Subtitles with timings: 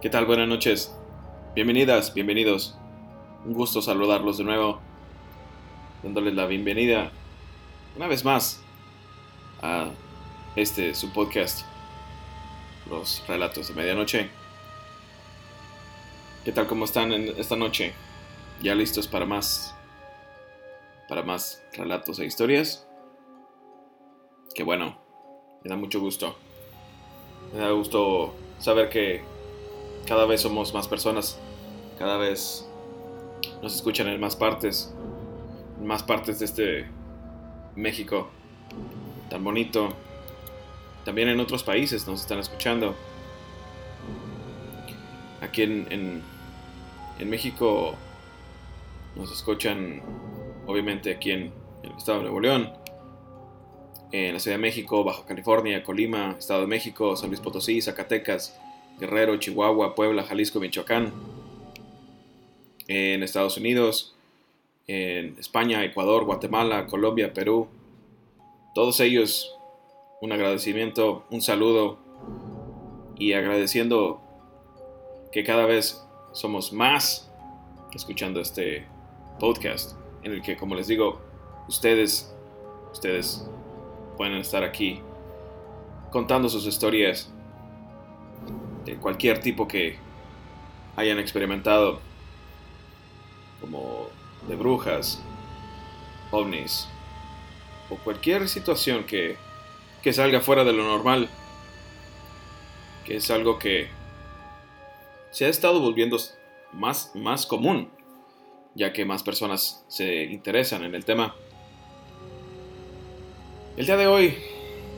[0.00, 0.26] ¿Qué tal?
[0.26, 0.92] Buenas noches.
[1.54, 2.76] Bienvenidas, bienvenidos.
[3.44, 4.80] Un gusto saludarlos de nuevo,
[6.02, 7.12] dándoles la bienvenida
[7.96, 8.60] una vez más
[9.62, 9.90] a
[10.56, 11.64] este su podcast,
[12.90, 14.41] Los Relatos de Medianoche.
[16.44, 16.66] ¿Qué tal?
[16.66, 17.92] ¿Cómo están en esta noche?
[18.60, 19.76] ¿Ya listos para más?
[21.08, 22.84] Para más relatos e historias?
[24.52, 24.98] Que bueno,
[25.62, 26.34] me da mucho gusto.
[27.52, 29.22] Me da gusto saber que
[30.04, 31.38] cada vez somos más personas,
[31.96, 32.68] cada vez
[33.62, 34.92] nos escuchan en más partes,
[35.78, 36.86] en más partes de este
[37.76, 38.30] México
[39.30, 39.90] tan bonito.
[41.04, 42.96] También en otros países nos están escuchando.
[45.42, 47.94] Aquí en, en, México
[49.16, 50.00] nos escuchan,
[50.66, 52.72] obviamente, aquí en, en el estado de Nuevo León,
[54.12, 58.58] en la Ciudad de México, Baja California, Colima, Estado de México, San Luis Potosí, Zacatecas,
[58.98, 61.12] Guerrero, Chihuahua, Puebla, Jalisco, Michoacán,
[62.88, 64.14] en Estados Unidos,
[64.86, 67.68] en España, Ecuador, Guatemala, Colombia, Perú.
[68.74, 69.54] Todos ellos
[70.20, 71.98] un agradecimiento, un saludo
[73.18, 74.21] y agradeciendo
[75.32, 77.30] que cada vez somos más
[77.94, 78.86] escuchando este
[79.40, 81.20] podcast en el que, como les digo,
[81.68, 82.32] ustedes,
[82.92, 83.46] ustedes
[84.16, 85.00] pueden estar aquí
[86.10, 87.30] contando sus historias
[88.84, 89.96] de cualquier tipo que
[90.96, 92.00] hayan experimentado,
[93.60, 94.08] como
[94.46, 95.22] de brujas,
[96.30, 96.88] ovnis,
[97.88, 99.36] o cualquier situación que,
[100.02, 101.30] que salga fuera de lo normal,
[103.06, 104.01] que es algo que
[105.32, 106.16] se ha estado volviendo
[106.72, 107.90] más, más común,
[108.76, 111.34] ya que más personas se interesan en el tema.
[113.76, 114.36] El día de hoy,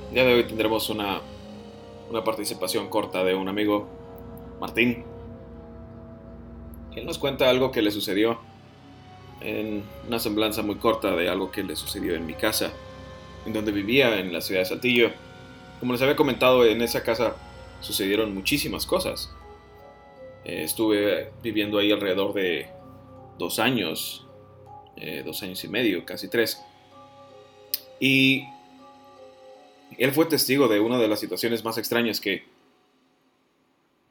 [0.08, 1.22] el día de hoy tendremos una
[2.10, 3.88] una participación corta de un amigo,
[4.60, 5.04] Martín.
[6.94, 8.38] Él nos cuenta algo que le sucedió
[9.40, 12.72] en una semblanza muy corta de algo que le sucedió en mi casa,
[13.46, 15.10] en donde vivía en la ciudad de Saltillo.
[15.80, 17.34] Como les había comentado, en esa casa
[17.80, 19.34] sucedieron muchísimas cosas.
[20.44, 22.68] Eh, estuve viviendo ahí alrededor de
[23.38, 24.26] dos años,
[24.96, 26.62] eh, dos años y medio, casi tres.
[27.98, 28.44] Y
[29.98, 32.44] él fue testigo de una de las situaciones más extrañas que,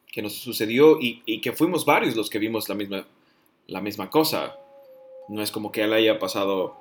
[0.08, 3.06] que nos sucedió y, que fuimos varios los que vimos la misma,
[3.68, 4.58] la misma cosa.
[5.30, 6.76] No es como que él haya pasado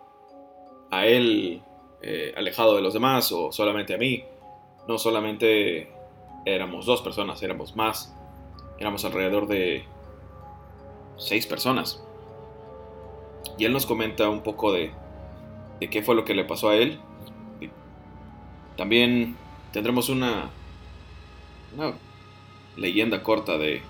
[0.90, 1.62] a él
[2.02, 4.24] eh, alejado de los demás o solamente a mí.
[4.88, 5.88] No solamente
[6.44, 8.14] éramos dos personas, éramos más.
[8.78, 9.84] Éramos alrededor de
[11.16, 12.02] seis personas.
[13.58, 14.92] Y él nos comenta un poco de,
[15.80, 17.00] de qué fue lo que le pasó a él.
[18.76, 19.36] También
[19.72, 20.50] tendremos una,
[21.76, 21.94] una
[22.76, 23.82] leyenda corta de,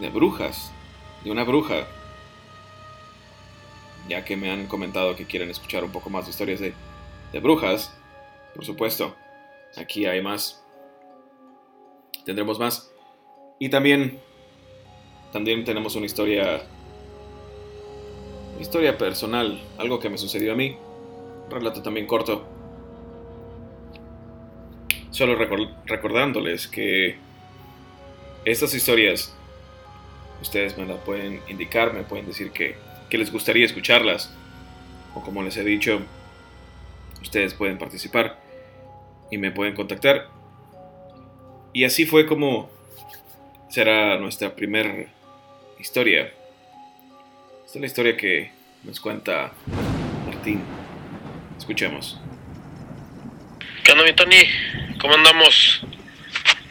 [0.00, 0.72] de brujas,
[1.24, 1.86] de una bruja,
[4.08, 6.74] ya que me han comentado que quieren escuchar un poco más de historias de,
[7.32, 7.96] de brujas,
[8.54, 9.14] por supuesto,
[9.76, 10.64] aquí hay más,
[12.24, 12.92] tendremos más,
[13.58, 14.18] y también,
[15.32, 16.62] también tenemos una historia,
[18.60, 20.76] historia personal, algo que me sucedió a mí,
[21.46, 22.46] un relato también corto,
[25.16, 25.34] Solo
[25.86, 27.16] recordándoles que
[28.44, 29.34] estas historias
[30.42, 32.76] ustedes me las pueden indicar, me pueden decir que,
[33.10, 34.30] les gustaría escucharlas.
[35.14, 36.00] O como les he dicho,
[37.22, 38.38] ustedes pueden participar
[39.30, 40.28] y me pueden contactar.
[41.72, 42.68] Y así fue como
[43.76, 45.04] será nuestra primera
[45.78, 46.32] historia.
[47.66, 48.50] Esta es la historia que
[48.84, 49.52] nos cuenta
[50.24, 50.64] Martín.
[51.58, 52.18] Escuchemos.
[53.84, 54.48] ¿Qué onda, mi Tony?
[54.98, 55.82] ¿Cómo andamos?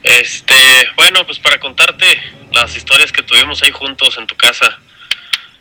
[0.02, 0.56] Este,
[0.96, 2.08] bueno, pues para contarte
[2.52, 4.80] las historias que tuvimos ahí juntos en tu casa.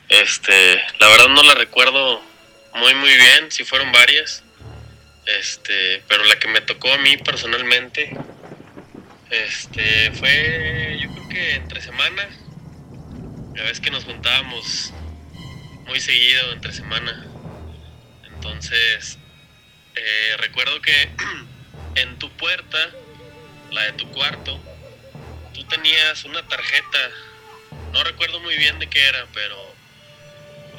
[0.09, 2.23] Este, la verdad no la recuerdo
[2.77, 4.43] muy muy bien, si fueron varias.
[5.27, 8.17] Este, pero la que me tocó a mí personalmente
[9.31, 12.29] este fue yo creo entre semana.
[13.55, 14.93] La vez que nos juntábamos
[15.87, 17.27] muy seguido entre semana.
[18.35, 19.19] Entonces,
[19.95, 21.11] eh, recuerdo que
[21.97, 22.79] en tu puerta,
[23.71, 24.61] la de tu cuarto,
[25.53, 26.99] tú tenías una tarjeta,
[27.93, 29.57] no recuerdo muy bien de qué era, pero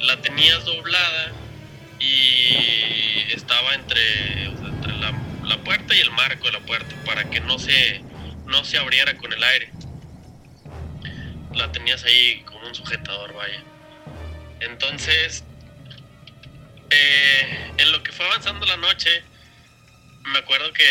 [0.00, 1.32] la tenías doblada
[1.98, 4.50] y estaba entre,
[4.98, 8.02] la, puerta y el marco de la puerta para que no se,
[8.46, 9.72] no se abriera con el aire.
[11.56, 13.62] La tenías ahí como un sujetador, vaya.
[14.60, 15.44] Entonces,
[16.90, 19.22] eh, en lo que fue avanzando la noche,
[20.24, 20.84] me acuerdo que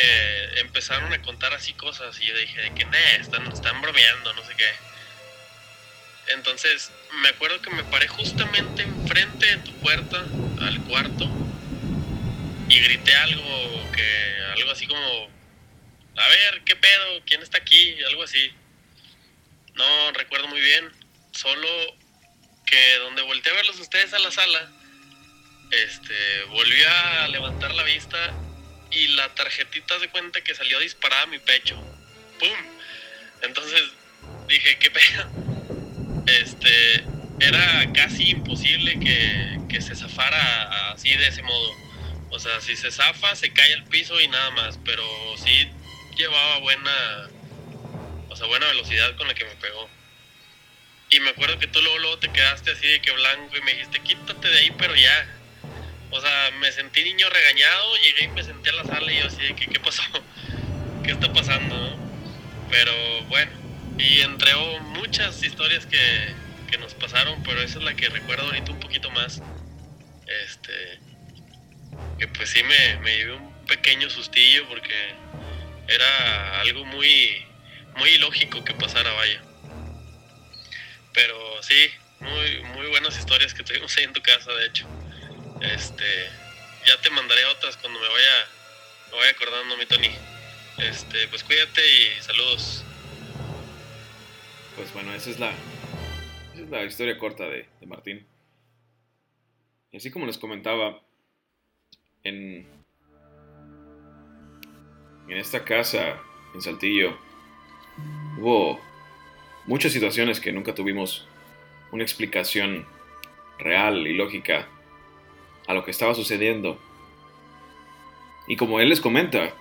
[0.60, 4.44] empezaron a contar así cosas y yo dije de que, nah, están, están bromeando, no
[4.44, 4.70] sé qué.
[6.34, 6.92] Entonces,
[7.22, 10.26] me acuerdo que me paré justamente enfrente de tu puerta,
[10.62, 11.30] al cuarto,
[12.68, 15.30] y grité algo que, algo así como,
[16.18, 17.22] a ver, ¿qué pedo?
[17.26, 18.02] ¿Quién está aquí?
[18.04, 18.52] Algo así.
[19.76, 20.92] No recuerdo muy bien,
[21.32, 21.68] solo
[22.66, 24.72] que donde volteé a verlos ustedes a la sala,
[25.72, 28.34] este, volví a levantar la vista
[28.92, 31.76] y la tarjetita de cuenta que salió disparada a mi pecho.
[32.40, 32.50] ¡Pum!
[33.42, 33.84] Entonces
[34.48, 35.30] dije, ¿qué pedo?
[36.28, 37.04] Este,
[37.40, 41.72] era casi imposible que, que se zafara así de ese modo.
[42.32, 44.80] O sea, si se zafa, se cae al piso y nada más.
[44.84, 45.04] Pero
[45.38, 45.70] sí
[46.18, 47.30] llevaba buena,
[48.36, 49.90] o sea, buena velocidad con la que me pegó.
[51.10, 53.72] Y me acuerdo que tú luego, luego te quedaste así de que blanco y me
[53.72, 55.26] dijiste, quítate de ahí, pero ya.
[56.12, 59.28] O sea, me sentí niño regañado, llegué y me senté a la sala y yo
[59.28, 60.04] así de que, ¿qué pasó?
[61.06, 61.98] ¿Qué está pasando?
[62.70, 63.52] Pero bueno,
[63.98, 66.36] y entre muchas historias que,
[66.70, 69.42] que nos pasaron, pero esa es la que recuerdo ahorita un poquito más.
[70.46, 71.00] Este,
[72.20, 75.14] que pues sí me, me llevé un pequeño sustillo porque
[75.88, 77.46] era algo muy,
[77.96, 79.42] muy ilógico que pasara, vaya.
[81.14, 81.90] Pero sí,
[82.20, 84.88] muy, muy buenas historias que tuvimos ahí en tu casa, de hecho.
[85.62, 86.30] Este,
[86.86, 88.48] ya te mandaré otras cuando me vaya,
[89.12, 90.12] me vaya acordando, mi Tony.
[90.78, 92.84] Este, pues cuídate y saludos.
[94.76, 95.52] Pues bueno, esa es la,
[96.54, 98.28] esa es la historia corta de, de Martín.
[99.92, 101.02] Y así como les comentaba,
[102.26, 102.68] en,
[105.30, 106.20] en esta casa
[106.54, 107.18] en Saltillo
[108.38, 108.80] hubo
[109.66, 111.28] muchas situaciones que nunca tuvimos
[111.92, 112.86] una explicación
[113.58, 114.68] real y lógica
[115.68, 116.80] a lo que estaba sucediendo.
[118.48, 119.54] Y como él les comenta,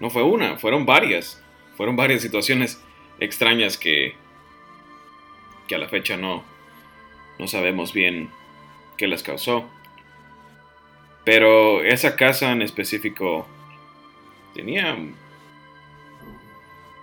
[0.00, 1.42] no fue una, fueron varias.
[1.76, 2.82] Fueron varias situaciones
[3.20, 4.14] extrañas que,
[5.66, 6.44] que a la fecha no,
[7.38, 8.30] no sabemos bien
[8.96, 9.68] qué las causó.
[11.24, 13.46] Pero esa casa en específico
[14.54, 14.96] tenía...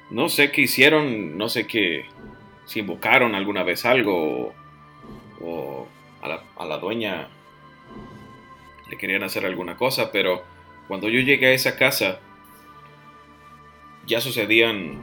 [0.10, 2.06] No sé qué hicieron, no sé qué...
[2.66, 4.54] Si invocaron alguna vez algo
[5.40, 5.88] o,
[6.22, 7.30] a, la, a la dueña
[8.90, 10.44] le querían hacer alguna cosa, pero
[10.88, 12.20] cuando yo llegué a esa casa
[14.08, 15.02] ya sucedían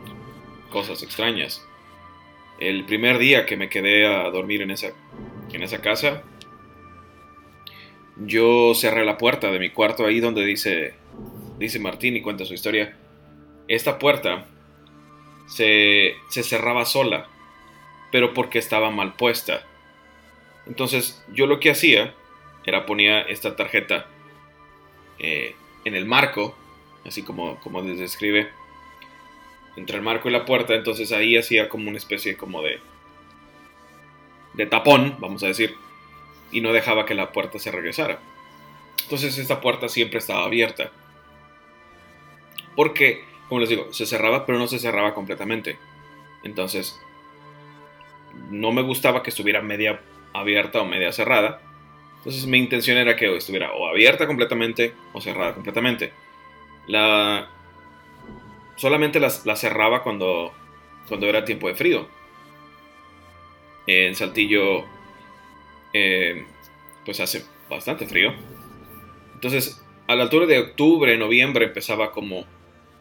[0.71, 1.67] cosas extrañas.
[2.59, 4.93] El primer día que me quedé a dormir en esa,
[5.53, 6.23] en esa casa,
[8.17, 10.95] yo cerré la puerta de mi cuarto ahí donde dice,
[11.59, 12.97] dice Martín y cuenta su historia.
[13.69, 14.47] Esta puerta
[15.53, 17.29] se, se cerraba sola,
[18.11, 19.67] pero porque estaba mal puesta.
[20.67, 22.15] Entonces yo lo que hacía
[22.65, 24.07] era ponía esta tarjeta
[25.19, 25.55] eh,
[25.85, 26.57] en el marco,
[27.05, 28.49] así como, como les describe,
[29.77, 32.81] entre el marco y la puerta, entonces ahí hacía como una especie como de,
[34.55, 35.75] de tapón, vamos a decir,
[36.51, 38.21] y no dejaba que la puerta se regresara.
[39.03, 40.91] Entonces esta puerta siempre estaba abierta.
[42.77, 45.77] Porque, como les digo, se cerraba, pero no se cerraba completamente.
[46.43, 46.99] Entonces,
[48.49, 50.01] no me gustaba que estuviera media
[50.33, 51.61] abierta o media cerrada.
[52.17, 56.15] Entonces mi intención era que estuviera o abierta completamente o cerrada completamente.
[56.87, 57.51] La...
[58.77, 60.55] Solamente la, cerraba cuando,
[61.07, 62.09] cuando era tiempo de frío.
[63.87, 64.87] En Saltillo
[65.93, 66.47] eh,
[67.05, 68.33] pues hace bastante frío.
[69.35, 72.47] Entonces, a la altura de octubre, noviembre empezaba como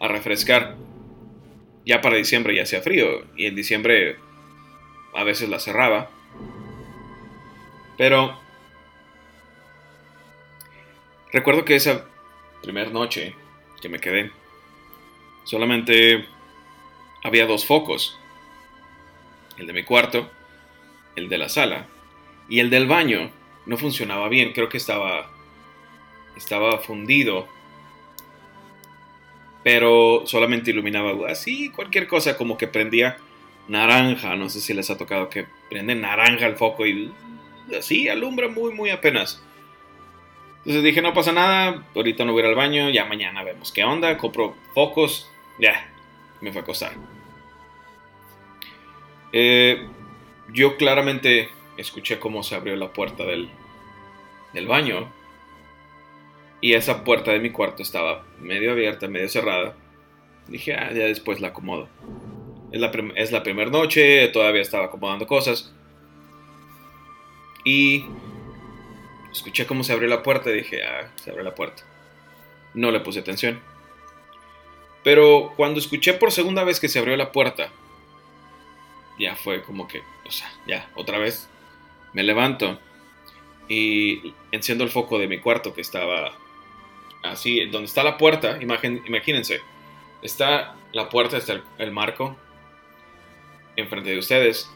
[0.02, 0.76] a refrescar.
[1.86, 4.18] Ya para diciembre ya hacía frío y en diciembre
[5.14, 6.10] a veces la cerraba.
[7.98, 8.38] Pero
[11.32, 12.06] recuerdo que esa
[12.62, 13.36] primera noche
[13.82, 14.32] que me quedé,
[15.44, 16.26] solamente
[17.24, 18.18] había dos focos.
[19.58, 20.30] El de mi cuarto,
[21.16, 21.88] el de la sala
[22.50, 23.32] y el del baño
[23.66, 25.30] no funcionaba bien, creo que estaba
[26.36, 27.48] estaba fundido.
[29.64, 33.18] Pero solamente iluminaba así, cualquier cosa como que prendía
[33.68, 37.12] naranja, no sé si les ha tocado que prende naranja el foco y
[37.78, 39.44] así alumbra muy muy apenas.
[40.60, 44.18] Entonces dije, no pasa nada, ahorita no voy al baño, ya mañana vemos qué onda,
[44.18, 45.90] compro focos, ya,
[46.40, 46.94] me fue a acostar.
[49.32, 49.88] Eh,
[50.50, 53.50] yo claramente escuché cómo se abrió la puerta del,
[54.54, 55.12] del baño.
[56.62, 59.76] Y esa puerta de mi cuarto estaba medio abierta, medio cerrada.
[60.48, 61.90] Dije, ah, ya después la acomodo.
[62.72, 65.74] Es la, es la primera noche, todavía estaba acomodando cosas.
[67.66, 68.06] Y
[69.32, 71.84] escuché cómo se abrió la puerta y dije, ah, se abrió la puerta.
[72.74, 73.60] No le puse atención.
[75.04, 77.70] Pero cuando escuché por segunda vez que se abrió la puerta,
[79.20, 81.50] ya fue como que, o sea, ya, otra vez
[82.14, 82.80] me levanto
[83.68, 86.34] y enciendo el foco de mi cuarto que estaba
[87.24, 89.62] así, donde está la puerta, imagínense,
[90.22, 92.36] está la puerta, está el, marco
[93.76, 94.70] enfrente de ustedes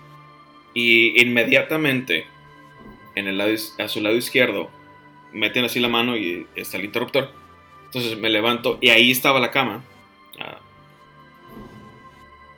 [0.74, 2.28] y inmediatamente
[3.16, 4.70] en el lado, a su lado izquierdo
[5.34, 7.32] meten así la mano y está el interruptor.
[7.86, 9.84] Entonces me levanto y ahí estaba la cama.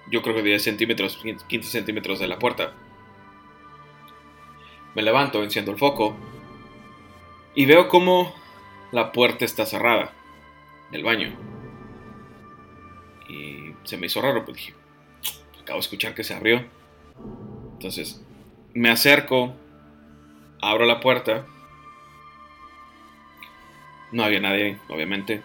[0.09, 1.17] yo creo que 10 centímetros,
[1.47, 2.73] 15 centímetros de la puerta.
[4.95, 6.15] Me levanto, enciendo el foco
[7.53, 8.33] y veo como
[8.91, 10.13] la puerta está cerrada
[10.91, 11.35] del baño.
[13.29, 14.73] Y se me hizo raro, pues dije,
[15.61, 16.63] acabo de escuchar que se abrió.
[17.73, 18.23] Entonces
[18.73, 19.53] me acerco,
[20.61, 21.45] abro la puerta.
[24.11, 25.43] No había nadie, obviamente.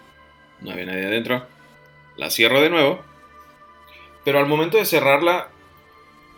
[0.61, 1.47] No había nadie adentro.
[2.17, 3.03] La cierro de nuevo.
[4.25, 5.49] Pero al momento de cerrarla,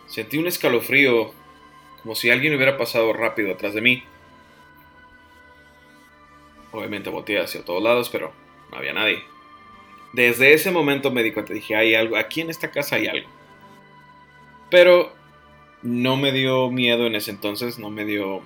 [0.07, 1.33] sentí un escalofrío,
[2.01, 4.03] como si alguien hubiera pasado rápido atrás de mí.
[6.75, 8.33] Obviamente volteé hacia todos lados, pero
[8.71, 9.23] no había nadie.
[10.13, 13.29] Desde ese momento me di cuenta, dije, hay algo, aquí en esta casa hay algo.
[14.69, 15.13] Pero
[15.81, 18.41] no me dio miedo en ese entonces, no me dio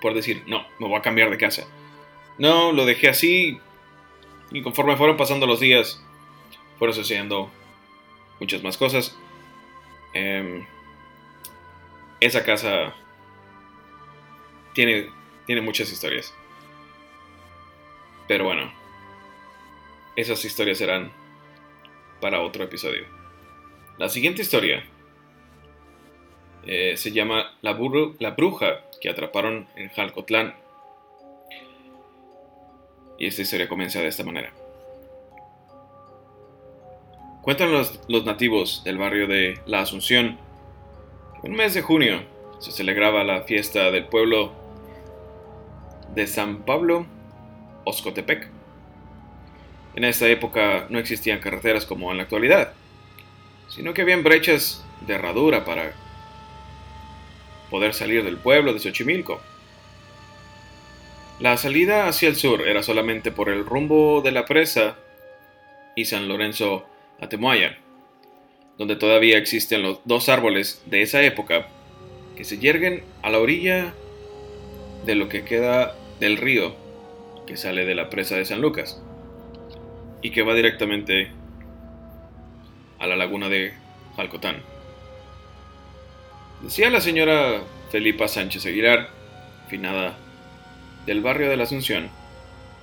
[0.00, 1.66] por decir, no, me voy a cambiar de casa.
[2.36, 3.58] No, lo dejé así
[4.50, 6.04] y conforme fueron pasando los días,
[6.78, 7.50] fueron sucediendo
[8.38, 9.16] muchas más cosas.
[10.12, 10.66] Em,
[12.20, 12.94] esa casa
[14.74, 15.10] tiene,
[15.46, 16.34] tiene muchas historias.
[18.26, 18.72] Pero bueno,
[20.16, 21.12] esas historias serán
[22.20, 23.04] para otro episodio.
[23.98, 24.84] La siguiente historia
[26.64, 30.54] eh, se llama la, bruja que atraparon en Jalcotlán.
[33.18, 34.52] Y esta historia comienza de esta manera.
[37.42, 40.38] Cuentan los, los, nativos del barrio de La Asunción
[41.44, 42.22] un mes de junio
[42.58, 44.52] se celebraba la fiesta del pueblo
[46.14, 47.04] de San Pablo
[47.84, 48.48] Oscotepec.
[49.94, 52.72] En esta época no existían carreteras como en la actualidad,
[53.68, 55.92] sino que habían brechas de herradura para
[57.70, 59.40] poder salir del pueblo de Xochimilco.
[61.40, 64.96] La salida hacia el sur era solamente por el rumbo de la presa
[65.96, 66.86] y San Lorenzo
[67.20, 67.78] Atemoaya,
[68.78, 71.68] donde todavía existen los dos árboles de esa época
[72.36, 73.94] que se yerguen a la orilla
[75.06, 76.83] de lo que queda del río
[77.46, 79.00] que sale de la presa de San Lucas
[80.22, 81.28] y que va directamente
[82.98, 83.74] a la laguna de
[84.16, 84.62] Jalcotán.
[86.62, 89.10] Decía la señora Felipa Sánchez Aguilar,
[89.68, 90.16] finada
[91.04, 92.08] del barrio de la Asunción,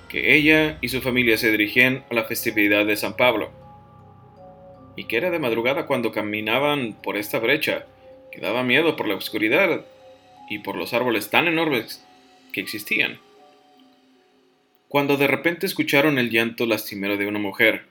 [0.08, 3.50] que ella y su familia se dirigían a la festividad de San Pablo,
[4.94, 7.86] y que era de madrugada cuando caminaban por esta brecha,
[8.30, 9.84] que daba miedo por la oscuridad
[10.48, 12.06] y por los árboles tan enormes
[12.52, 13.18] que existían
[14.92, 17.86] cuando de repente escucharon el llanto lastimero de una mujer.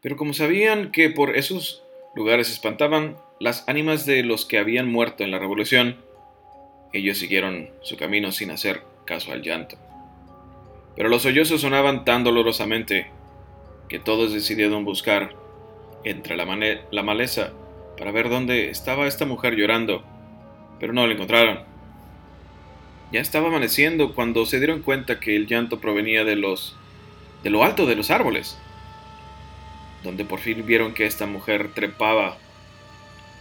[0.00, 1.82] Pero como sabían que por esos
[2.14, 5.96] lugares espantaban las ánimas de los que habían muerto en la revolución,
[6.92, 9.76] ellos siguieron su camino sin hacer caso al llanto.
[10.94, 13.10] Pero los sollozos sonaban tan dolorosamente
[13.88, 15.34] que todos decidieron buscar
[16.04, 16.46] entre la,
[17.02, 17.54] maleza
[17.98, 20.04] para ver dónde estaba esta mujer llorando,
[20.78, 21.64] pero no la encontraron.
[23.12, 26.76] Ya estaba amaneciendo cuando se dieron cuenta que el llanto provenía de los
[27.42, 28.58] de lo alto de los árboles,
[30.02, 32.38] donde por fin vieron que esta mujer trepaba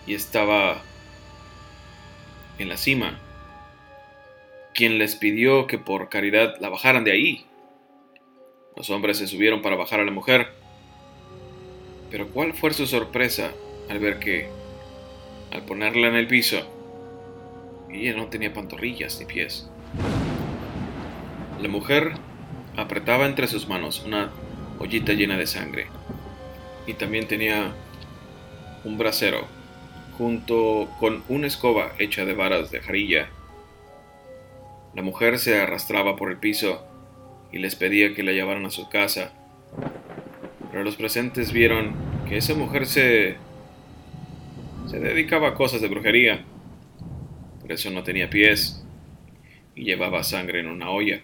[0.06, 0.82] y estaba
[2.60, 3.20] en la cima,
[4.76, 7.46] quien les pidió que por caridad la bajaran de ahí.
[8.76, 10.50] Los hombres se subieron para bajar a la mujer,
[12.12, 13.54] pero cuál fue su sorpresa
[13.90, 14.50] al ver que,
[15.52, 16.75] al ponerla en el piso,
[18.16, 19.70] no tenía pantorrillas ni pies.
[21.62, 22.14] La mujer
[22.76, 24.32] apretaba entre sus manos una
[24.80, 25.88] ollita llena de sangre
[26.86, 27.74] y también tenía
[28.84, 29.48] un brasero
[30.18, 33.30] junto con una escoba hecha de varas de jarilla.
[34.94, 36.86] La mujer se arrastraba por el piso
[37.52, 39.34] y les pedía que la llevaran a su casa,
[40.72, 41.96] pero los presentes vieron
[42.28, 43.38] que esa mujer se,
[44.88, 46.46] se dedicaba a cosas de brujería
[47.66, 48.86] por eso no tenía pies
[49.74, 51.22] y llevaba sangre en una olla.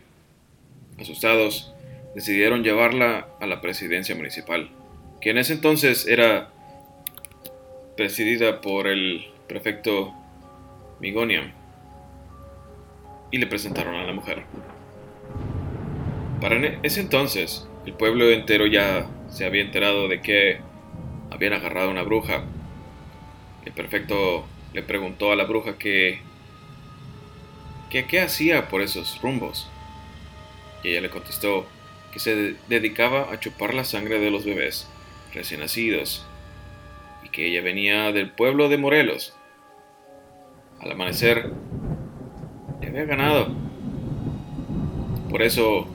[1.00, 1.72] Asustados,
[2.16, 4.72] decidieron llevarla a la presidencia municipal,
[5.22, 6.50] que en ese entonces era
[7.96, 10.16] presidida por el prefecto
[11.00, 11.52] Migoniam,
[13.30, 14.42] y le presentaron a la mujer.
[16.42, 20.58] Para ese entonces, el pueblo entero ya se había enterado de que
[21.30, 22.46] habían agarrado a una bruja.
[23.64, 26.31] El prefecto le preguntó a la bruja que,
[27.92, 29.70] que qué hacía por esos rumbos.
[30.84, 31.68] Y ella le contestó
[32.12, 34.88] que se dedicaba a chupar la sangre de los bebés
[35.34, 36.26] recién nacidos
[37.24, 39.34] y que ella venía del pueblo de Morelos.
[40.80, 41.52] Al amanecer,
[42.82, 43.50] le había ganado.
[45.30, 45.88] Por eso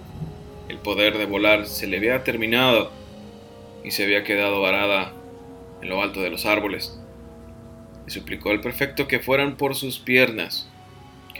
[0.68, 2.92] el poder de volar se le había terminado
[3.84, 5.12] y se había quedado varada
[5.82, 6.98] en lo alto de los árboles.
[8.04, 10.70] Le suplicó al prefecto que fueran por sus piernas,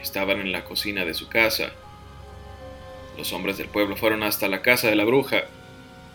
[0.01, 1.71] estaban en la cocina de su casa.
[3.17, 5.43] Los hombres del pueblo fueron hasta la casa de la bruja,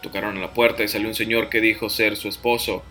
[0.02, 2.82] tocaron a la puerta y salió un señor que dijo ser su esposo.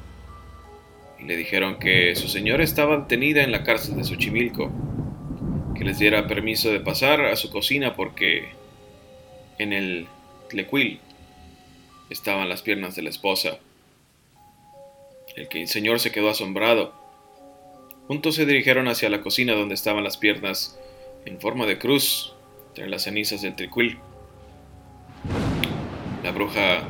[1.19, 4.71] Y le dijeron que su señora estaba detenida en la cárcel de Xochimilco,
[5.75, 8.49] que les diera permiso de pasar a su cocina porque
[9.59, 10.07] en el
[10.49, 10.99] tlecuil
[12.09, 13.59] estaban las piernas de la esposa.
[15.35, 17.00] El señor se quedó asombrado.
[18.07, 20.79] Juntos se dirigieron hacia la cocina donde estaban las piernas
[21.25, 22.33] en forma de cruz
[22.69, 23.99] entre las cenizas del triquil.
[26.23, 26.83] La bruja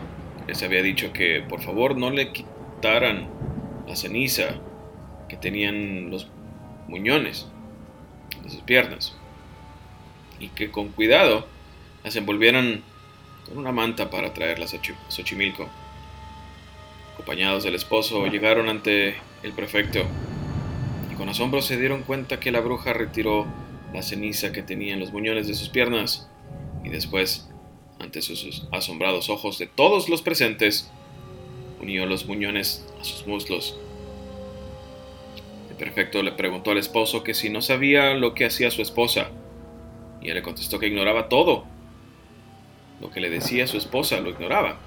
[0.48, 3.30] les había dicho que por favor no le quitaran
[3.88, 4.60] la ceniza
[5.30, 6.28] que tenían los
[6.88, 7.48] muñones
[8.44, 9.16] de sus piernas
[10.40, 11.48] y que con cuidado
[12.04, 12.84] las envolvieran
[13.48, 15.70] con una manta para traerlas a Xochimilco.
[17.14, 20.06] Acompañados del esposo, llegaron ante el prefecto
[21.22, 23.46] con asombro se dieron cuenta que la bruja retiró
[23.94, 26.28] la ceniza que tenía en los muñones de sus piernas
[26.84, 27.48] y después,
[28.00, 30.90] ante sus asombrados ojos de todos los presentes,
[31.80, 33.78] unió los muñones a sus muslos.
[35.70, 39.30] El prefecto le preguntó al esposo que si no sabía lo que hacía su esposa,
[40.24, 41.66] y él le contestó que ignoraba todo
[43.00, 44.80] lo que le decía su esposa lo ignoraba.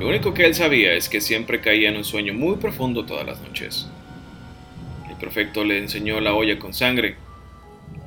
[0.00, 3.24] Lo único que él sabía es que siempre caía en un sueño muy profundo todas
[3.24, 3.88] las noches.
[5.18, 7.16] Prefecto le enseñó la olla con sangre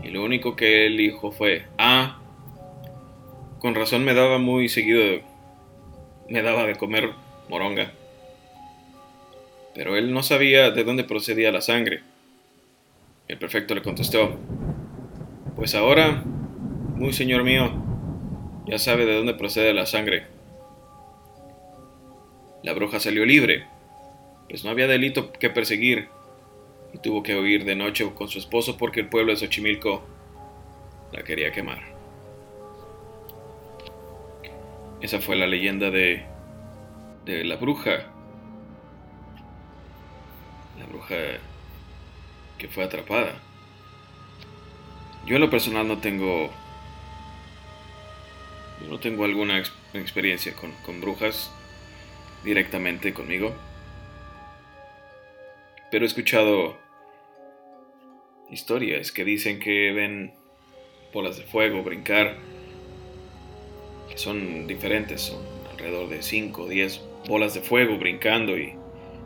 [0.03, 2.19] y lo único que él dijo fue, ah,
[3.59, 5.21] con razón me daba muy seguido,
[6.29, 7.11] me daba de comer
[7.49, 7.91] moronga.
[9.75, 12.01] Pero él no sabía de dónde procedía la sangre.
[13.27, 14.37] El prefecto le contestó,
[15.55, 16.23] pues ahora,
[16.95, 17.71] muy señor mío,
[18.65, 20.25] ya sabe de dónde procede la sangre.
[22.63, 23.65] La bruja salió libre,
[24.49, 26.09] pues no había delito que perseguir,
[26.93, 30.03] y tuvo que huir de noche con su esposo porque el pueblo de Xochimilco
[31.11, 31.81] la quería quemar.
[35.01, 36.25] Esa fue la leyenda de,
[37.25, 38.11] de la bruja.
[40.79, 41.15] La bruja
[42.57, 43.33] que fue atrapada.
[45.25, 46.49] Yo en lo personal no tengo
[48.89, 49.61] no tengo alguna
[49.93, 51.51] experiencia con, brujas
[52.43, 53.53] directamente conmigo.
[55.91, 56.77] Pero he escuchado
[58.49, 60.33] historias que dicen que ven
[61.13, 62.37] bolas de fuego brincar,
[64.09, 65.39] que son diferentes, son
[65.71, 68.73] alrededor de 5 o 10 bolas de fuego brincando y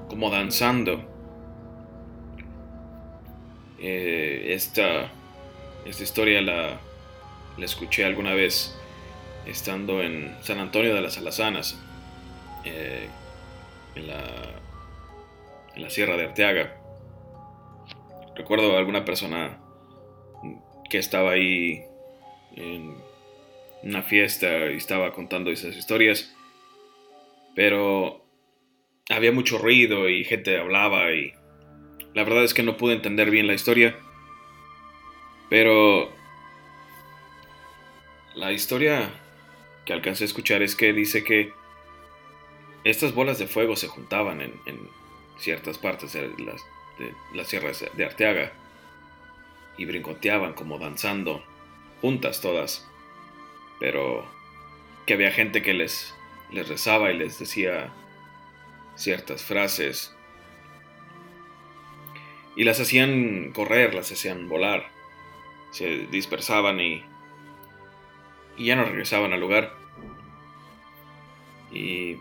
[0.09, 1.03] como danzando.
[3.79, 5.11] Eh, esta,
[5.85, 6.79] esta historia la,
[7.57, 8.75] la escuché alguna vez
[9.45, 11.77] estando en San Antonio de las Alazanas,
[12.63, 13.07] eh,
[13.95, 14.23] en, la,
[15.75, 16.81] en la Sierra de Arteaga.
[18.35, 19.59] Recuerdo a alguna persona
[20.89, 21.83] que estaba ahí
[22.55, 22.95] en
[23.83, 26.35] una fiesta y estaba contando esas historias,
[27.55, 28.25] pero
[29.09, 31.33] había mucho ruido y gente hablaba y
[32.13, 33.95] la verdad es que no pude entender bien la historia,
[35.49, 36.11] pero
[38.33, 39.11] la historia
[39.85, 41.53] que alcancé a escuchar es que dice que
[42.83, 44.53] estas bolas de fuego se juntaban en,
[45.37, 46.65] ciertas partes de las,
[46.97, 48.53] de las sierras de Arteaga
[49.77, 51.43] y brincoteaban como danzando,
[52.01, 52.87] juntas todas,
[53.79, 54.25] pero
[55.05, 56.15] que había gente que les,
[56.51, 57.91] les rezaba y les decía
[58.95, 60.15] ciertas frases.
[62.55, 64.87] Y las hacían correr, las hacían volar,
[65.71, 67.03] se dispersaban y
[68.57, 69.73] y ya no regresaban al lugar.
[71.71, 72.17] Y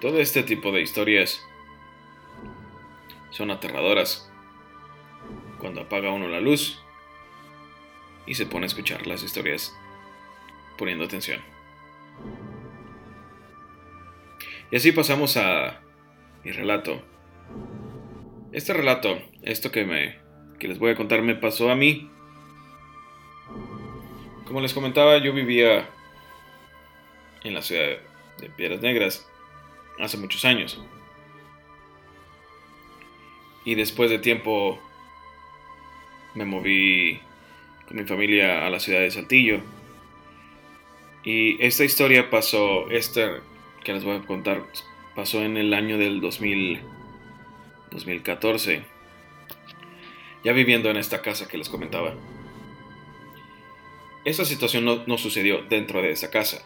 [0.00, 1.44] todo este tipo de historias
[3.30, 4.30] son aterradoras
[5.58, 6.82] cuando apaga uno la luz
[8.26, 9.76] y se pone a escuchar las historias
[10.76, 11.40] poniendo atención.
[14.70, 15.80] Y así pasamos a
[16.44, 17.02] mi relato
[18.52, 20.18] Este relato, esto que, me,
[20.58, 22.10] que les voy a contar, me pasó a mí.
[24.46, 25.88] Como les comentaba, yo vivía
[27.44, 27.98] en la ciudad
[28.38, 29.28] de Piedras Negras
[30.00, 30.82] hace muchos años.
[33.64, 34.78] Y después de tiempo
[36.34, 37.20] me moví
[37.86, 39.60] con mi familia a la ciudad de Saltillo.
[41.24, 43.40] Y esta historia pasó, esta
[43.84, 44.64] que les voy a contar,
[45.14, 46.80] pasó en el año del 2000,
[47.90, 48.82] 2014.
[50.42, 52.14] Ya viviendo en esta casa que les comentaba.
[54.24, 56.62] Esta situación no sucedió dentro de esa casa.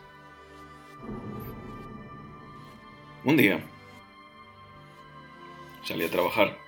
[3.24, 3.59] Un día
[5.83, 6.63] salí a trabajar.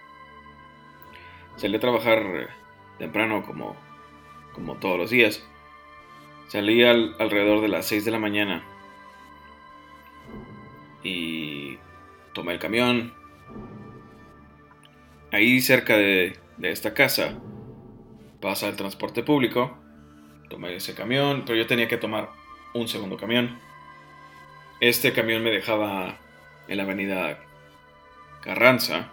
[1.57, 2.51] Salí a trabajar
[2.99, 3.77] temprano como,
[4.53, 5.47] como todos los días.
[6.49, 8.63] Salí alrededor de las 6 de la mañana
[11.03, 11.79] y
[12.35, 13.15] tomé el camión.
[15.33, 17.39] Ahí cerca de, de esta casa
[18.41, 19.79] pasa el transporte público.
[20.51, 22.31] Tomé ese camión, pero yo tenía que tomar
[22.75, 23.59] un segundo camión.
[24.81, 26.19] Este camión me dejaba
[26.69, 27.41] en la avenida
[28.43, 29.11] Carranza.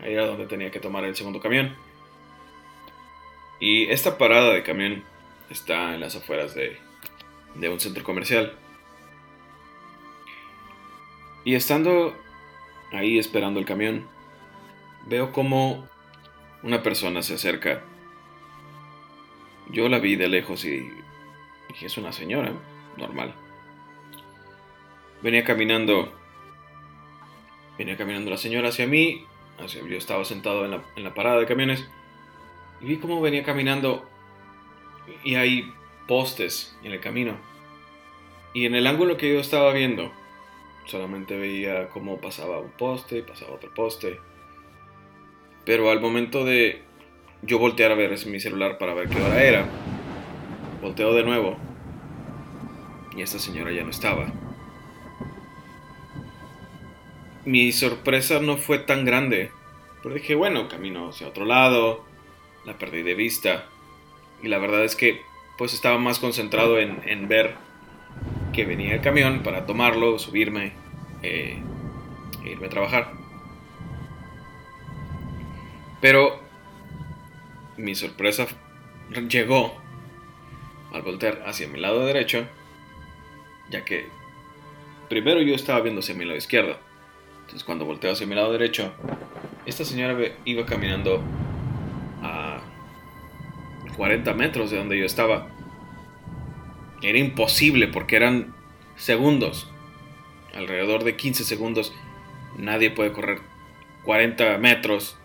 [0.00, 1.74] Ahí era donde tenía que tomar el segundo camión.
[3.60, 5.04] Y esta parada de camión
[5.50, 6.78] está en las afueras de,
[7.54, 8.56] de un centro comercial.
[11.44, 12.14] Y estando
[12.92, 14.06] ahí esperando el camión,
[15.06, 15.88] veo como
[16.62, 17.82] una persona se acerca.
[19.70, 20.90] Yo la vi de lejos y
[21.68, 22.52] dije, es una señora,
[22.96, 23.34] normal.
[25.22, 26.12] Venía caminando,
[27.76, 29.24] venía caminando la señora hacia mí,
[29.66, 31.88] yo estaba sentado en la, en la parada de camiones
[32.80, 34.08] y vi cómo venía caminando
[35.24, 35.72] y hay
[36.06, 37.36] postes en el camino.
[38.54, 40.12] Y en el ángulo que yo estaba viendo,
[40.86, 44.18] solamente veía cómo pasaba un poste, pasaba otro poste.
[45.64, 46.82] Pero al momento de
[47.42, 49.68] yo voltear a ver mi celular para ver qué hora era,
[50.80, 51.56] volteo de nuevo
[53.18, 54.32] y esta señora ya no estaba.
[57.48, 59.50] Mi sorpresa no fue tan grande,
[60.02, 62.04] pero dije, bueno, camino hacia otro lado,
[62.66, 63.64] la perdí de vista.
[64.42, 65.22] Y la verdad es que
[65.56, 67.54] pues estaba más concentrado en, ver
[68.52, 70.72] que venía el camión para tomarlo, subirme
[71.22, 71.58] eh,
[72.44, 73.12] e irme a trabajar.
[76.02, 76.42] Pero
[77.78, 78.46] mi sorpresa
[79.26, 79.74] llegó
[80.92, 82.46] al voltear hacia mi lado derecho,
[83.70, 84.06] ya que
[85.08, 86.87] primero yo estaba viendo hacia mi lado izquierdo.
[87.48, 88.92] Entonces cuando volteo hacia mi lado derecho,
[89.64, 91.22] esta señora iba caminando
[93.96, 95.48] 40 metros de donde yo estaba.
[97.00, 98.54] Era imposible porque eran
[98.96, 99.72] segundos.
[100.54, 101.94] Alrededor de 15 segundos.
[102.58, 103.38] Nadie puede correr
[104.04, 105.16] 40 metros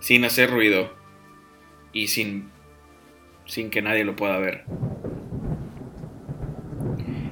[0.00, 0.92] sin hacer ruido
[1.92, 2.50] y sin,
[3.44, 4.64] sin que nadie lo pueda ver.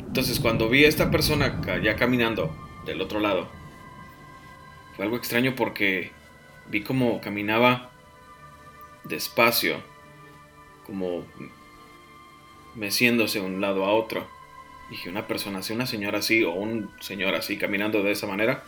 [0.06, 3.50] Entonces cuando vi a esta persona ya caminando del otro lado,
[4.96, 6.10] fue algo extraño porque
[6.68, 7.90] vi como caminaba
[9.04, 9.82] despacio
[10.86, 11.24] como
[12.74, 14.26] meciéndose de un lado a otro.
[14.90, 18.64] Dije, una persona así, una señora así o un señor así caminando de esa manera,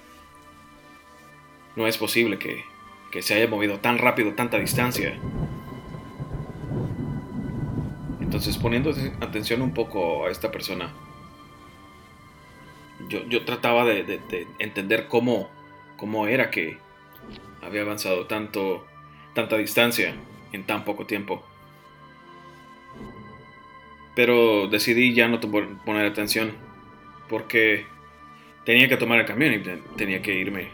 [1.77, 2.65] no es posible que,
[3.11, 5.19] que se haya movido tan rápido, tanta distancia.
[8.21, 10.93] Entonces, poniendo atención un poco a esta persona,
[13.09, 15.51] yo, yo trataba de, de, entender cómo,
[15.97, 16.79] cómo era que
[17.63, 18.87] había avanzado tanto,
[19.35, 20.15] tanta distancia
[20.53, 21.45] en tan poco tiempo.
[24.15, 26.53] Pero decidí ya no poner atención
[27.29, 27.87] porque
[28.65, 30.69] tenía que tomar el camión y tenía que irme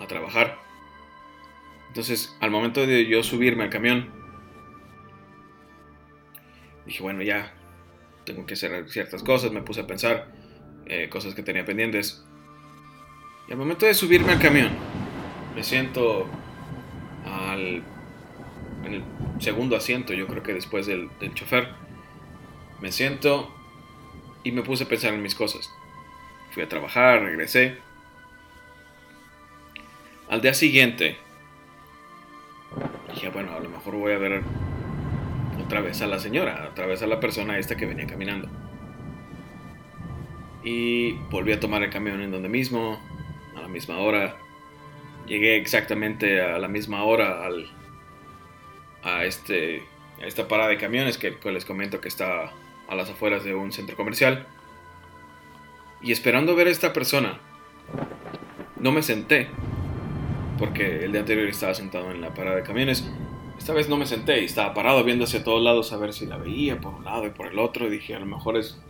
[0.00, 0.58] a trabajar.
[1.88, 4.10] Entonces, al momento de yo subirme al camión,
[6.86, 7.54] dije, bueno, ya
[8.24, 9.52] tengo que hacer ciertas cosas.
[9.52, 10.32] Me puse a pensar
[10.86, 12.24] eh, cosas que tenía pendientes.
[13.48, 14.70] Y al momento de subirme al camión,
[15.54, 16.26] me siento
[17.26, 17.82] al,
[18.84, 19.02] en el
[19.40, 21.68] segundo asiento, yo creo que después del, del chofer.
[22.80, 23.52] Me siento
[24.44, 25.70] y me puse a pensar en mis cosas.
[26.50, 27.78] Fui a trabajar, regresé.
[30.28, 31.16] Al día siguiente,
[33.12, 34.42] dije, bueno, a lo mejor voy a ver
[35.64, 38.48] otra vez a la señora, otra vez a la persona esta que venía caminando.
[40.64, 43.00] Y volví a tomar el camión en donde mismo,
[43.56, 44.36] a la misma hora.
[45.26, 47.70] Llegué exactamente a la misma hora al,
[49.02, 49.82] a, este,
[50.20, 52.52] a esta parada de camiones que, que les comento que está
[52.88, 54.46] a las afueras de un centro comercial.
[56.02, 57.38] Y esperando ver a esta persona,
[58.78, 59.48] no me senté,
[60.58, 63.08] porque el día anterior estaba sentado en la parada de camiones.
[63.56, 66.26] Esta vez no me senté y estaba parado viendo hacia todos lados a ver si
[66.26, 67.86] la veía por un lado y por el otro.
[67.86, 68.80] Y dije, a lo mejor es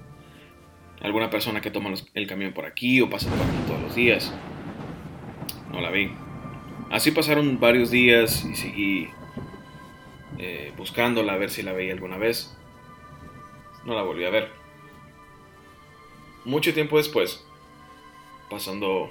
[1.02, 4.32] alguna persona que toma el camión por aquí o pasa por aquí todos los días.
[5.72, 6.12] No la vi.
[6.90, 9.08] Así pasaron varios días y seguí
[10.38, 12.56] eh, buscándola a ver si la veía alguna vez.
[13.84, 14.50] No la volví a ver.
[16.44, 17.44] Mucho tiempo después,
[18.50, 19.10] pasando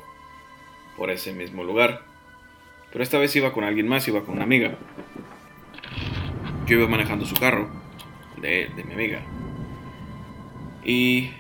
[0.98, 2.04] por ese mismo lugar,
[2.92, 4.78] pero esta vez iba con alguien más, iba con una amiga.
[6.68, 7.70] Yo iba manejando su carro,
[8.38, 9.22] de, de mi amiga.
[10.84, 11.32] Y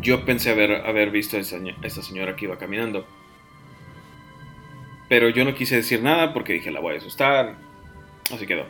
[0.00, 3.06] yo pensé haber, haber visto a esta señora que iba caminando.
[5.12, 7.56] Pero yo no quise decir nada porque dije, la voy a asustar.
[8.32, 8.64] Así quedó.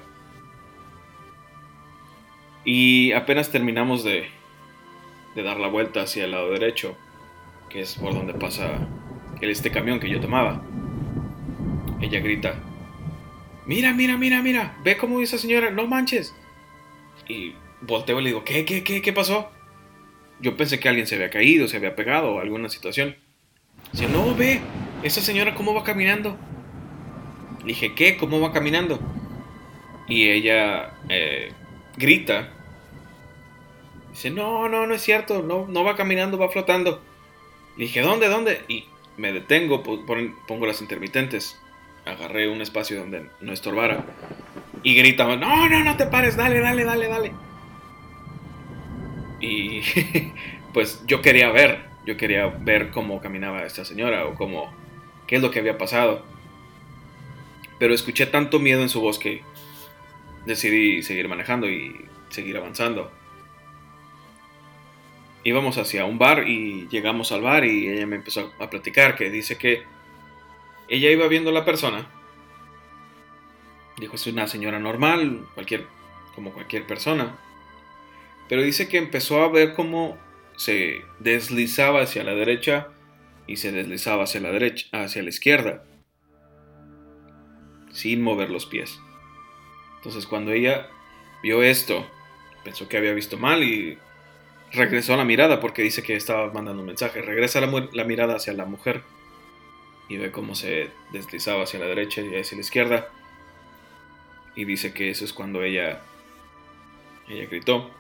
[2.65, 4.27] Y apenas terminamos de,
[5.37, 6.97] dar la vuelta hacia el lado derecho,
[7.69, 8.89] que es por donde pasa
[9.41, 10.65] el, este camión que yo tomaba.
[12.01, 12.57] Ella grita,
[13.65, 16.35] mira, mira, mira, mira, ve cómo esa señora, no manches.
[17.29, 19.49] Y volteo y le digo, ¿qué, qué, qué, qué pasó?
[20.41, 23.15] Yo pensé que alguien se había caído, se había pegado alguna situación.
[23.93, 24.61] Dice, no, ve,
[25.03, 26.37] esa señora cómo va caminando.
[27.65, 28.17] Dije, ¿qué?
[28.17, 28.99] ¿Cómo va caminando?
[30.09, 31.53] Y ella eh,
[31.97, 32.51] grita.
[34.11, 37.01] Dice, no, no, no es cierto, no, no va caminando, va flotando.
[37.77, 38.63] Dije, ¿dónde, dónde?
[38.69, 38.85] Y
[39.17, 41.59] me detengo, pongo las intermitentes.
[42.05, 44.05] Agarré un espacio donde no estorbara.
[44.83, 47.33] Y grita, no, no, no te pares, dale, dale, dale, dale.
[49.41, 49.83] Y
[50.75, 54.73] pues yo quería ver, yo quería ver cómo caminaba esta señora o cómo,
[55.33, 56.23] qué es lo que había pasado.
[57.79, 59.43] Pero escuché tanto miedo en su voz que
[60.45, 63.11] decidí seguir manejando y seguir avanzando.
[65.43, 69.31] Íbamos hacia un bar y llegamos al bar y ella me empezó a platicar que
[69.31, 69.85] dice que
[70.87, 72.11] ella iba viendo a la persona.
[73.97, 75.87] Dijo, es una señora normal, cualquier,
[76.35, 77.39] como cualquier persona.
[78.51, 80.19] Pero dice que empezó a ver cómo
[80.57, 82.93] se deslizaba hacia la derecha
[83.53, 85.85] y se deslizaba hacia la derecha, hacia la izquierda,
[87.93, 88.99] sin mover los pies.
[89.97, 90.89] Entonces cuando ella
[91.43, 92.07] vio esto,
[92.65, 93.99] pensó que había visto mal y
[94.73, 97.21] regresó la mirada porque dice que estaba mandando un mensaje.
[97.21, 99.03] Regresa la, la mirada hacia la mujer
[100.09, 103.09] y ve cómo se deslizaba hacia la derecha y hacia la izquierda.
[104.57, 106.01] Y dice que eso es cuando ella,
[107.29, 107.91] ella gritó.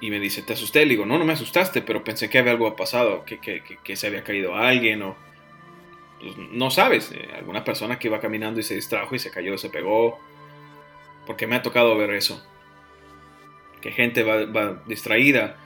[0.00, 0.80] Y me dice, ¿te asusté?
[0.84, 4.06] Le digo, no, no me asustaste, pero pensé que había algo pasado, que, que, se
[4.06, 5.16] había caído alguien o...
[6.20, 9.56] Pues, no sabes, eh, alguna persona que iba caminando y se distrajo y se cayó,
[9.56, 10.18] se pegó.
[11.26, 12.44] Porque me ha tocado ver eso.
[13.80, 15.56] Que gente va, va distraída.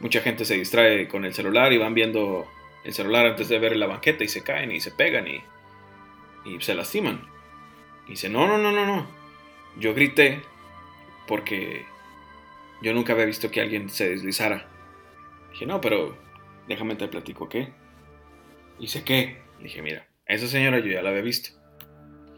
[0.00, 2.48] Mucha gente se distrae con el celular y van viendo
[2.84, 5.42] el celular antes de ver la banqueta y se caen y se pegan y,
[6.44, 7.28] y se lastiman.
[8.06, 9.06] Y dice, no, no, no, no, no.
[9.78, 10.42] Yo grité
[11.26, 11.86] porque
[12.82, 14.68] yo nunca había visto que alguien se deslizara.
[15.52, 16.16] Dije, no, pero
[16.68, 17.72] déjame te platico qué.
[18.78, 19.42] Dice, ¿qué?
[19.60, 21.50] Dije, mira, esa señora yo ya la había visto.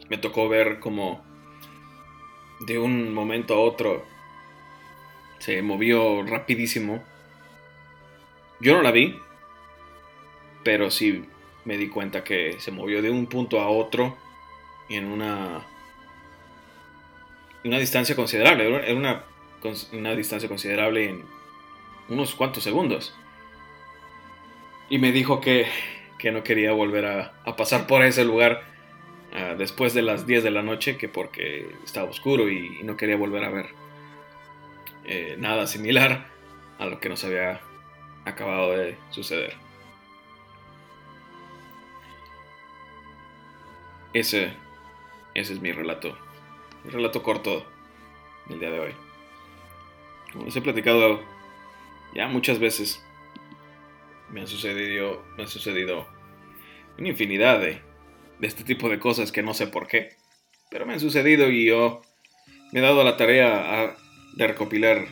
[0.09, 1.25] Me tocó ver como
[2.67, 4.05] de un momento a otro
[5.39, 7.03] se movió rapidísimo.
[8.59, 9.19] Yo no la vi,
[10.63, 11.25] pero sí
[11.65, 14.17] me di cuenta que se movió de un punto a otro
[14.89, 15.65] en una
[17.63, 18.67] una distancia considerable.
[18.67, 19.23] Era una
[19.93, 21.25] una distancia considerable en
[22.09, 23.15] unos cuantos segundos.
[24.89, 25.67] Y me dijo que,
[26.17, 28.63] que no quería volver a, pasar por ese lugar
[29.33, 33.17] uh, después de las 10 de la noche, que porque estaba oscuro y, no quería
[33.17, 33.67] volver a ver
[35.05, 36.27] eh, nada similar
[36.77, 37.61] a lo que nos había
[38.25, 39.53] acabado de suceder.
[44.13, 44.53] Ese,
[45.33, 46.17] ese es mi relato,
[46.83, 47.65] mi relato corto
[48.47, 49.04] del día de hoy.
[50.31, 51.23] Como les he platicado
[52.13, 53.03] ya muchas veces,
[54.29, 56.07] me ha sucedido, me ha sucedido
[56.97, 57.81] una infinidad de,
[58.39, 60.15] de este tipo de cosas que no sé por qué,
[60.69, 62.01] pero me han sucedido y yo
[62.71, 63.95] me he dado la tarea
[64.35, 65.07] de recopilar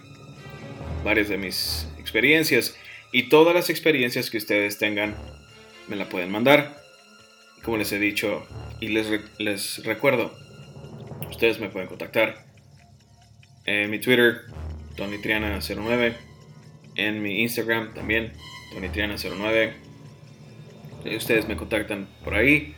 [1.03, 2.77] varias de mis experiencias
[3.11, 5.15] y todas las experiencias que ustedes tengan
[5.87, 6.81] me la pueden mandar.
[7.63, 8.45] Como les he dicho
[8.79, 9.07] y les,
[9.39, 10.33] les recuerdo,
[11.29, 12.45] ustedes me pueden contactar
[13.65, 14.41] en mi Twitter
[14.97, 16.13] TonyTriana09.
[16.95, 18.33] En mi Instagram también,
[18.73, 19.73] TonyTriana09.
[21.17, 22.75] Ustedes me contactan por ahí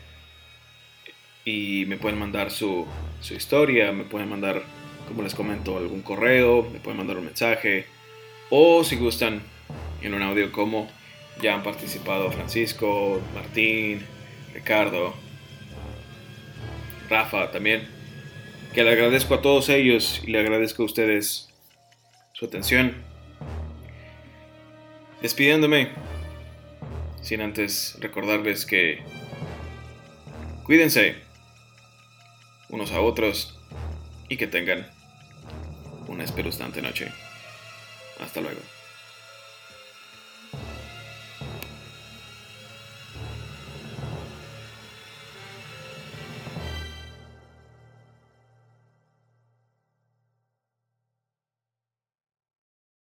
[1.44, 2.88] y me pueden mandar su,
[3.22, 4.64] su historia, me pueden mandar,
[5.08, 7.86] como les comento, algún correo, me pueden mandar un mensaje
[8.50, 9.42] o si gustan
[10.02, 10.90] en un audio como
[11.42, 14.02] Ya han participado Francisco, Martín,
[14.54, 15.14] Ricardo,
[17.10, 17.88] Rafa también.
[18.74, 21.50] Que le agradezco a todos ellos y le agradezco a ustedes
[22.36, 22.94] su atención.
[25.22, 25.90] Despidiéndome,
[27.22, 29.02] sin antes recordarles que
[30.66, 31.16] cuídense
[32.70, 33.58] unos a otros
[34.28, 34.92] y que tengan
[36.08, 37.12] una espeluznante noche.
[38.20, 38.75] Hasta luego.